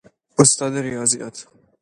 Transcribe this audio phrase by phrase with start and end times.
[0.41, 1.47] استاد ریاضیات